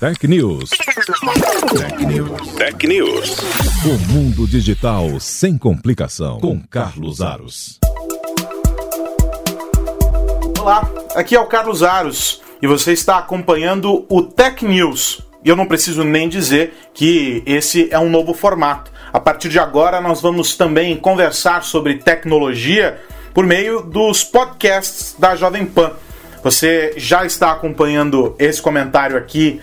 [0.00, 0.70] Tech News.
[0.70, 2.54] Tech News.
[2.54, 3.36] Tech News.
[3.84, 6.40] O mundo digital sem complicação.
[6.40, 7.78] Com Carlos Aros.
[10.58, 15.20] Olá, aqui é o Carlos Aros e você está acompanhando o Tech News.
[15.44, 18.90] E eu não preciso nem dizer que esse é um novo formato.
[19.12, 22.98] A partir de agora, nós vamos também conversar sobre tecnologia
[23.34, 25.92] por meio dos podcasts da Jovem Pan.
[26.42, 29.60] Você já está acompanhando esse comentário aqui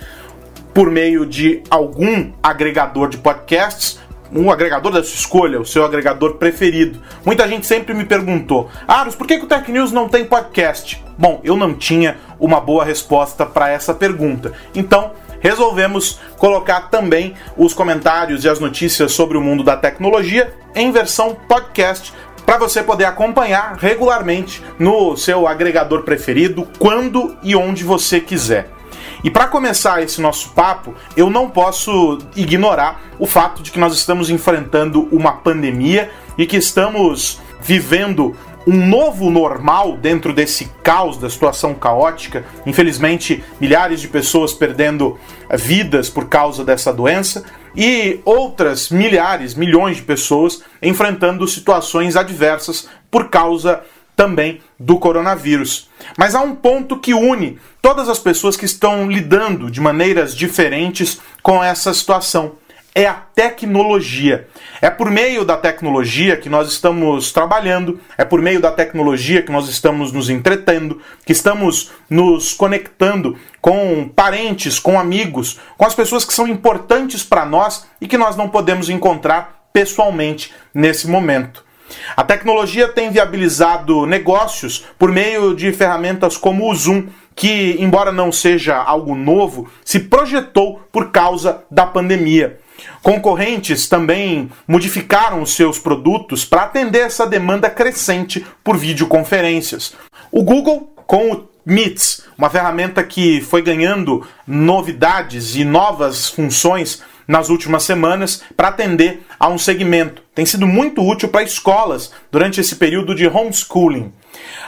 [0.77, 3.99] por meio de algum agregador de podcasts,
[4.31, 7.01] um agregador da sua escolha, o seu agregador preferido.
[7.25, 11.03] Muita gente sempre me perguntou: Aros, por que, que o Tech News não tem podcast?
[11.17, 14.53] Bom, eu não tinha uma boa resposta para essa pergunta.
[14.75, 20.91] Então, resolvemos colocar também os comentários e as notícias sobre o mundo da tecnologia em
[20.91, 22.13] versão podcast
[22.45, 28.76] para você poder acompanhar regularmente no seu agregador preferido, quando e onde você quiser.
[29.23, 33.93] E para começar esse nosso papo, eu não posso ignorar o fato de que nós
[33.93, 38.35] estamos enfrentando uma pandemia e que estamos vivendo
[38.67, 42.45] um novo normal dentro desse caos da situação caótica.
[42.65, 45.17] Infelizmente, milhares de pessoas perdendo
[45.57, 53.29] vidas por causa dessa doença e outras milhares, milhões de pessoas enfrentando situações adversas por
[53.29, 53.81] causa
[54.17, 55.89] também do coronavírus.
[56.17, 61.21] Mas há um ponto que une todas as pessoas que estão lidando de maneiras diferentes
[61.43, 62.53] com essa situação.
[62.95, 64.47] É a tecnologia.
[64.81, 69.51] É por meio da tecnologia que nós estamos trabalhando, é por meio da tecnologia que
[69.51, 76.25] nós estamos nos entretendo, que estamos nos conectando com parentes, com amigos, com as pessoas
[76.25, 81.66] que são importantes para nós e que nós não podemos encontrar pessoalmente nesse momento.
[82.15, 88.31] A tecnologia tem viabilizado negócios por meio de ferramentas como o Zoom, que, embora não
[88.31, 92.59] seja algo novo, se projetou por causa da pandemia.
[93.01, 99.95] Concorrentes também modificaram os seus produtos para atender essa demanda crescente por videoconferências.
[100.31, 107.49] O Google, com o Meets, uma ferramenta que foi ganhando novidades e novas funções nas
[107.49, 110.21] últimas semanas para atender a um segmento.
[110.33, 114.13] Tem sido muito útil para escolas durante esse período de homeschooling.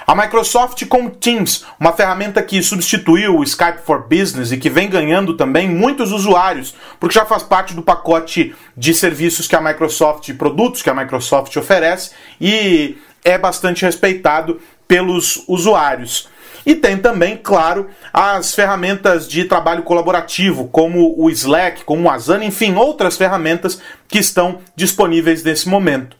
[0.05, 4.89] A Microsoft com Teams, uma ferramenta que substituiu o Skype for Business e que vem
[4.89, 10.33] ganhando também muitos usuários, porque já faz parte do pacote de serviços que a Microsoft,
[10.33, 16.27] produtos que a Microsoft oferece e é bastante respeitado pelos usuários.
[16.69, 22.45] E tem também, claro, as ferramentas de trabalho colaborativo, como o Slack, como o Asana,
[22.45, 26.15] enfim, outras ferramentas que estão disponíveis nesse momento.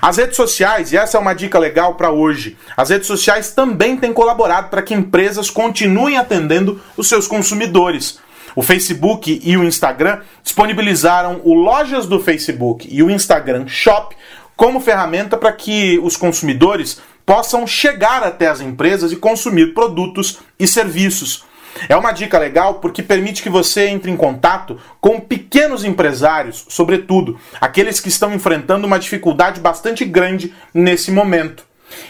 [0.00, 3.96] As redes sociais, e essa é uma dica legal para hoje, as redes sociais também
[3.96, 8.20] têm colaborado para que empresas continuem atendendo os seus consumidores.
[8.54, 14.14] O Facebook e o Instagram disponibilizaram o Lojas do Facebook e o Instagram Shop
[14.54, 20.66] como ferramenta para que os consumidores possam chegar até as empresas e consumir produtos e
[20.66, 21.44] serviços.
[21.86, 27.38] É uma dica legal porque permite que você entre em contato com pequenos empresários, sobretudo
[27.60, 31.67] aqueles que estão enfrentando uma dificuldade bastante grande nesse momento.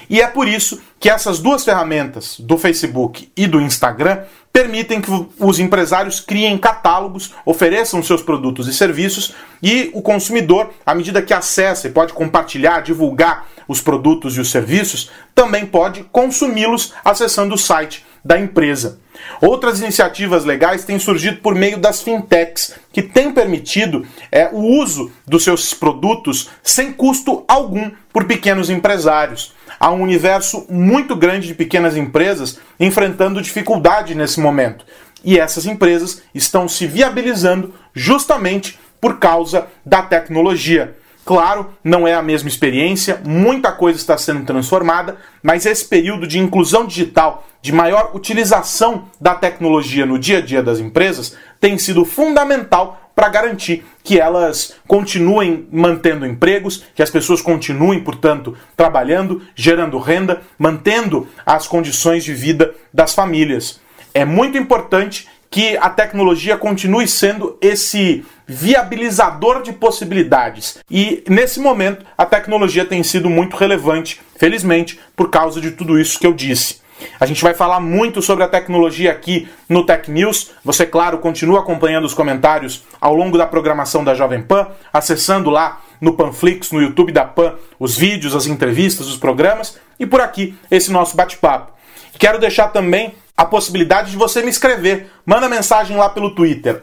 [0.09, 4.23] E é por isso que essas duas ferramentas, do Facebook e do Instagram,
[4.53, 10.95] permitem que os empresários criem catálogos, ofereçam seus produtos e serviços e o consumidor, à
[10.95, 16.93] medida que acessa e pode compartilhar, divulgar os produtos e os serviços, também pode consumi-los
[17.05, 18.99] acessando o site da empresa.
[19.41, 25.11] Outras iniciativas legais têm surgido por meio das fintechs, que têm permitido é, o uso
[25.27, 29.53] dos seus produtos sem custo algum por pequenos empresários.
[29.79, 34.85] Há um universo muito grande de pequenas empresas enfrentando dificuldade nesse momento.
[35.25, 40.97] E essas empresas estão se viabilizando justamente por causa da tecnologia.
[41.29, 46.39] Claro, não é a mesma experiência, muita coisa está sendo transformada, mas esse período de
[46.39, 52.07] inclusão digital, de maior utilização da tecnologia no dia a dia das empresas, tem sido
[52.07, 59.99] fundamental para garantir que elas continuem mantendo empregos, que as pessoas continuem, portanto, trabalhando, gerando
[59.99, 63.83] renda, mantendo as condições de vida das famílias.
[64.15, 70.79] É muito importante que a tecnologia continue sendo esse viabilizador de possibilidades.
[70.91, 76.19] E nesse momento a tecnologia tem sido muito relevante, felizmente, por causa de tudo isso
[76.19, 76.81] que eu disse.
[77.21, 80.51] A gente vai falar muito sobre a tecnologia aqui no Tech News.
[80.65, 85.81] Você, claro, continua acompanhando os comentários ao longo da programação da Jovem Pan, acessando lá
[86.01, 90.57] no Panflix, no YouTube da Pan, os vídeos, as entrevistas, os programas e por aqui
[90.71, 91.73] esse nosso bate-papo.
[92.19, 95.13] Quero deixar também a possibilidade de você me escrever.
[95.25, 96.83] Manda mensagem lá pelo Twitter,